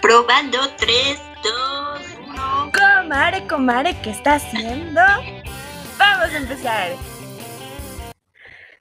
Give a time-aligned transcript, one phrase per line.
[0.00, 2.72] Probando 3, 2, 1.
[2.72, 5.00] Comare, comare, ¿qué está haciendo?
[5.98, 6.90] Vamos a empezar.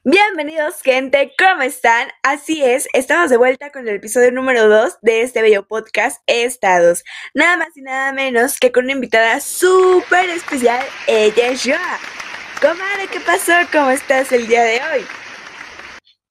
[0.04, 2.10] Bienvenidos gente, ¿cómo están?
[2.24, 7.04] Así es, estamos de vuelta con el episodio número 2 de este bello podcast Estados.
[7.34, 12.00] Nada más y nada menos que con una invitada súper especial, ella es Joa.
[12.62, 13.54] Comadre, ¿qué pasó?
[13.72, 15.06] ¿Cómo estás el día de hoy?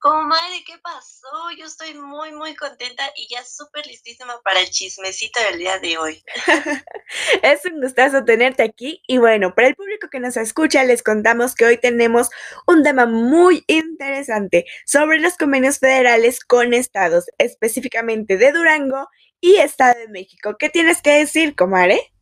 [0.07, 1.27] Comadre, ¿qué pasó?
[1.57, 5.97] Yo estoy muy, muy contenta y ya súper listísima para el chismecito del día de
[5.97, 6.23] hoy.
[7.43, 11.55] es un gustazo tenerte aquí y bueno, para el público que nos escucha les contamos
[11.55, 12.29] que hoy tenemos
[12.67, 19.09] un tema muy interesante sobre los convenios federales con estados, específicamente de Durango
[19.41, 20.55] y Estado de México.
[20.57, 22.13] ¿Qué tienes que decir, comadre?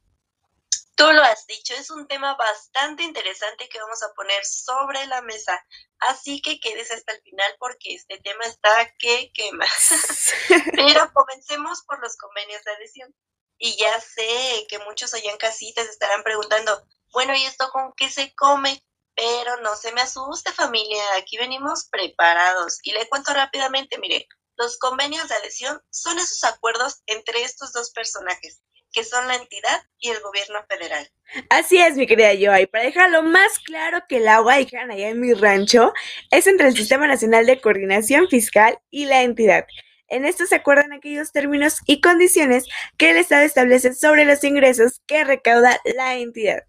[0.95, 5.21] Tú lo has dicho, es un tema bastante interesante que vamos a poner sobre la
[5.21, 5.61] mesa.
[5.99, 9.65] Así que quedes hasta el final porque este tema está que quema.
[10.73, 13.13] Pero comencemos por los convenios de adhesión.
[13.57, 18.09] Y ya sé que muchos allá en casitas estarán preguntando, bueno, ¿y esto con qué
[18.09, 18.81] se come?
[19.15, 22.79] Pero no se me asuste familia, aquí venimos preparados.
[22.83, 27.91] Y le cuento rápidamente, mire, los convenios de adhesión son esos acuerdos entre estos dos
[27.91, 28.61] personajes,
[28.95, 31.11] que son la entidad y el gobierno federal.
[31.49, 32.65] Así es, mi querida Joy.
[32.67, 35.93] Para dejarlo más claro que el agua, dijeron allá en mi rancho,
[36.31, 39.67] es entre el Sistema Nacional de Coordinación Fiscal y la entidad.
[40.07, 42.65] En esto se acuerdan aquellos términos y condiciones
[42.97, 46.63] que el Estado establece sobre los ingresos que recauda la entidad.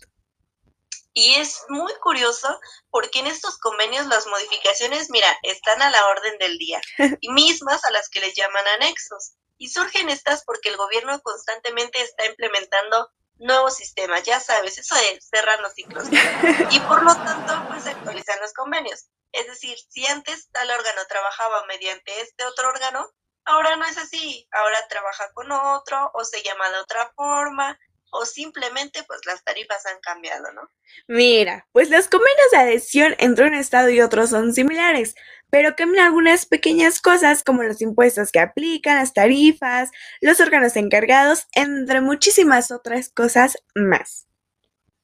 [1.14, 2.48] Y es muy curioso
[2.90, 6.80] porque en estos convenios las modificaciones, mira, están a la orden del día
[7.20, 9.34] y mismas a las que les llaman anexos.
[9.58, 15.20] Y surgen estas porque el gobierno constantemente está implementando nuevos sistemas, ya sabes, eso de
[15.20, 16.08] cerrar los ciclos.
[16.70, 19.06] Y por lo tanto, pues actualizan los convenios.
[19.32, 23.06] Es decir, si antes tal órgano trabajaba mediante este otro órgano,
[23.44, 24.48] ahora no es así.
[24.52, 27.78] Ahora trabaja con otro o se llama de otra forma
[28.10, 30.70] o simplemente pues las tarifas han cambiado, ¿no?
[31.06, 35.14] Mira, pues los convenios de adhesión entre un estado y otro son similares,
[35.50, 39.90] pero cambian algunas pequeñas cosas como los impuestos que aplican, las tarifas,
[40.20, 44.26] los órganos encargados, entre muchísimas otras cosas más.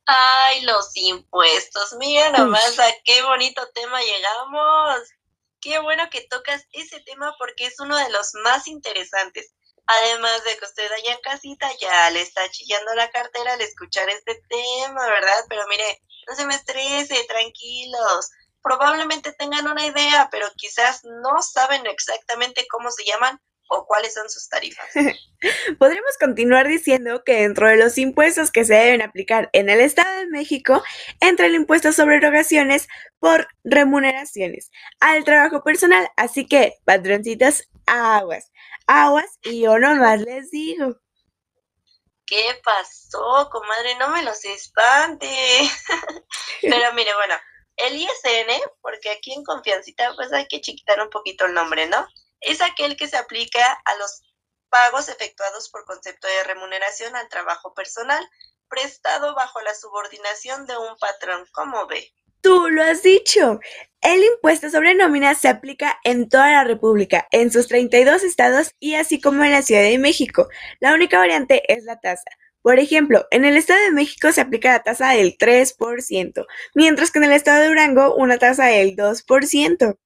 [0.04, 5.00] Ay, los impuestos, mira nomás a qué bonito tema llegamos.
[5.60, 9.54] Qué bueno que tocas ese tema porque es uno de los más interesantes.
[9.86, 14.08] Además de que usted allá en casita ya le está chillando la cartera al escuchar
[14.08, 15.44] este tema, ¿verdad?
[15.48, 18.30] Pero mire, no se me estrese, tranquilos.
[18.62, 24.28] Probablemente tengan una idea, pero quizás no saben exactamente cómo se llaman o cuáles son
[24.28, 24.86] sus tarifas.
[25.78, 30.14] Podríamos continuar diciendo que dentro de los impuestos que se deben aplicar en el Estado
[30.18, 30.82] de México
[31.20, 32.86] entra el impuesto sobre erogaciones
[33.18, 34.70] por remuneraciones
[35.00, 36.08] al trabajo personal.
[36.16, 38.52] Así que, patroncitas, aguas
[38.86, 40.96] aguas y yo nomás les digo.
[42.26, 43.94] ¿Qué pasó, comadre?
[43.98, 45.28] No me los espante.
[46.62, 47.34] Pero mire, bueno,
[47.86, 52.06] el ISN, porque aquí en Confiancita pues hay que chiquitar un poquito el nombre, ¿no?
[52.40, 54.22] Es aquel que se aplica a los
[54.68, 58.26] pagos efectuados por concepto de remuneración al trabajo personal,
[58.68, 62.12] prestado bajo la subordinación de un patrón, ¿cómo ve?
[62.40, 63.60] Tú lo has dicho.
[64.00, 68.94] El impuesto sobre nómina se aplica en toda la República, en sus 32 estados y
[68.96, 70.48] así como en la Ciudad de México.
[70.80, 72.24] La única variante es la tasa.
[72.62, 77.18] Por ejemplo, en el Estado de México se aplica la tasa del 3%, mientras que
[77.18, 79.98] en el Estado de Durango una tasa del 2%.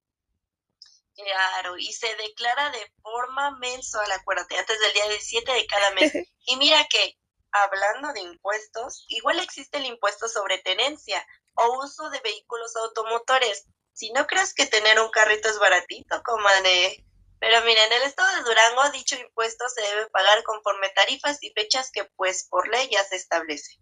[1.15, 6.13] Claro, y se declara de forma mensual, acuérdate, antes del día 17 de cada mes.
[6.49, 7.19] Y mira que,
[7.51, 13.65] hablando de impuestos, igual existe el impuesto sobre tenencia o uso de vehículos automotores.
[13.93, 17.05] Si no crees que tener un carrito es baratito, comadre.
[17.39, 21.51] Pero mira, en el estado de Durango dicho impuesto se debe pagar conforme tarifas y
[21.51, 23.79] fechas que pues por ley ya se establece.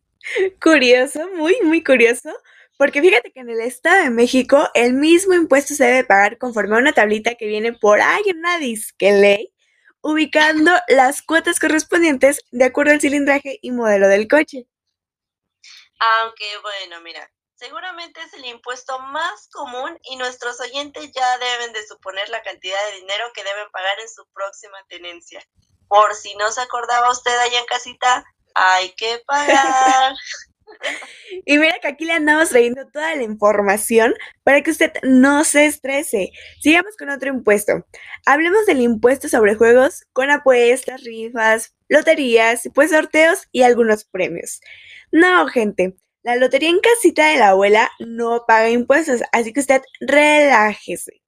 [0.61, 2.31] Curioso, muy, muy curioso.
[2.77, 6.75] Porque fíjate que en el Estado de México el mismo impuesto se debe pagar conforme
[6.75, 9.53] a una tablita que viene por ahí en una disque ley,
[10.01, 14.67] ubicando las cuotas correspondientes de acuerdo al cilindraje y modelo del coche.
[16.01, 17.31] Aunque bueno, mira,
[17.65, 22.77] Seguramente es el impuesto más común y nuestros oyentes ya deben de suponer la cantidad
[22.91, 25.41] de dinero que deben pagar en su próxima tenencia.
[25.89, 28.23] Por si no se acordaba usted allá en casita,
[28.55, 30.15] hay que pagar.
[31.45, 34.15] Y mira que aquí le andamos trayendo toda la información
[34.45, 36.31] para que usted no se estrese.
[36.61, 37.85] Sigamos con otro impuesto.
[38.25, 44.61] Hablemos del impuesto sobre juegos con apuestas, rifas, loterías, pues sorteos y algunos premios.
[45.13, 49.83] No, gente, la lotería en casita de la abuela no paga impuestos, así que usted
[50.01, 51.23] relájese.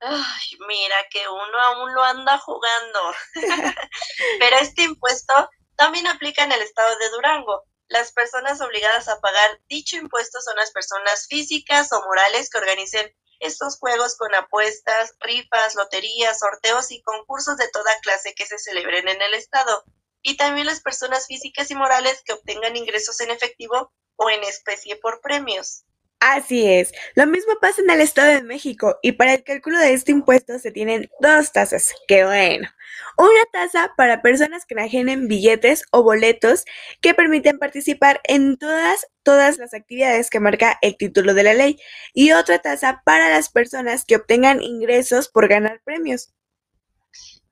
[0.00, 3.00] Ay, mira que uno aún lo anda jugando.
[4.38, 5.32] Pero este impuesto
[5.76, 7.64] también aplica en el estado de Durango.
[7.88, 13.10] Las personas obligadas a pagar dicho impuesto son las personas físicas o morales que organicen
[13.40, 19.08] estos juegos con apuestas, rifas, loterías, sorteos y concursos de toda clase que se celebren
[19.08, 19.84] en el estado.
[20.28, 24.96] Y también las personas físicas y morales que obtengan ingresos en efectivo o en especie
[24.96, 25.84] por premios.
[26.18, 29.92] Así es, lo mismo pasa en el Estado de México y para el cálculo de
[29.92, 32.68] este impuesto se tienen dos tasas, que bueno.
[33.16, 36.64] Una tasa para personas que enajenen billetes o boletos
[37.00, 41.78] que permiten participar en todas, todas las actividades que marca el título de la ley
[42.14, 46.32] y otra tasa para las personas que obtengan ingresos por ganar premios.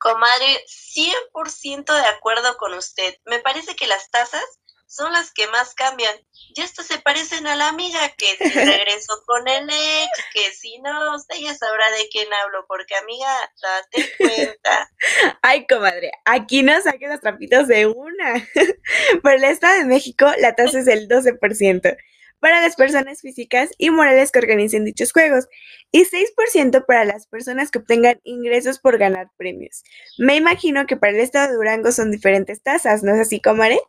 [0.05, 3.15] Comadre, 100% de acuerdo con usted.
[3.25, 4.45] Me parece que las tasas
[4.87, 6.15] son las que más cambian.
[6.55, 10.79] Y estas se parecen a la amiga que si regreso con el ex, que si
[10.81, 14.91] no, usted ya sabrá de quién hablo, porque amiga, date cuenta.
[15.41, 18.47] Ay, comadre, aquí no saques los trapitos de una.
[19.23, 21.97] Por el Estado de México, la tasa es del 12%
[22.45, 25.47] para las personas físicas y morales que organicen dichos juegos
[25.91, 29.83] y 6% para las personas que obtengan ingresos por ganar premios.
[30.19, 33.81] Me imagino que para el estado de Durango son diferentes tasas, ¿no es así, comadre?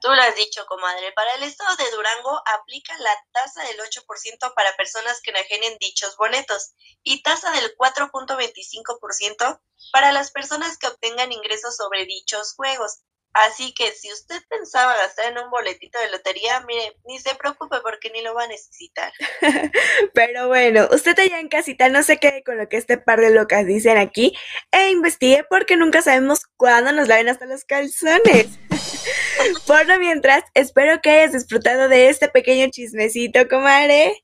[0.00, 1.12] Tú lo has dicho, comadre.
[1.12, 6.16] Para el estado de Durango aplica la tasa del 8% para personas que enajenen dichos
[6.16, 6.72] boletos
[7.04, 9.60] y tasa del 4.25%
[9.92, 13.04] para las personas que obtengan ingresos sobre dichos juegos.
[13.34, 17.78] Así que si usted pensaba gastar en un boletito de lotería, mire, ni se preocupe
[17.82, 19.12] porque ni lo va a necesitar.
[20.14, 23.30] Pero bueno, usted allá en casita no se quede con lo que este par de
[23.30, 24.36] locas dicen aquí
[24.70, 28.46] e investigue porque nunca sabemos cuándo nos laven hasta los calzones.
[29.66, 34.23] Por lo mientras, espero que hayas disfrutado de este pequeño chismecito, comadre.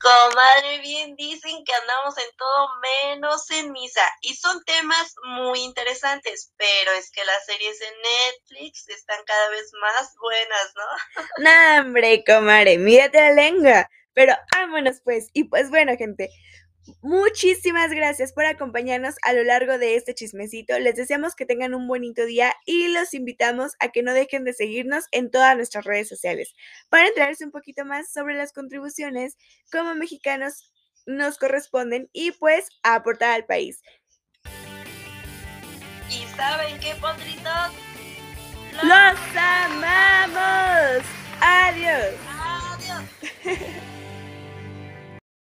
[0.00, 4.02] Comadre, bien dicen que andamos en todo menos en misa.
[4.22, 9.70] Y son temas muy interesantes, pero es que las series de Netflix están cada vez
[9.80, 11.22] más buenas, ¿no?
[11.38, 13.90] No, hombre, comadre, mírate la lengua.
[14.14, 15.30] Pero vámonos pues.
[15.32, 16.30] Y pues bueno, gente,
[17.02, 20.78] Muchísimas gracias por acompañarnos a lo largo de este chismecito.
[20.78, 24.52] Les deseamos que tengan un bonito día y los invitamos a que no dejen de
[24.52, 26.54] seguirnos en todas nuestras redes sociales
[26.88, 29.36] para enterarse un poquito más sobre las contribuciones
[29.70, 30.72] como mexicanos
[31.06, 33.82] nos corresponden y pues a aportar al país.
[36.10, 37.72] ¿Y saben qué, potritos?
[38.82, 41.04] ¡Los amamos!
[41.40, 42.14] ¡Adiós!
[42.28, 43.88] ¡Adiós!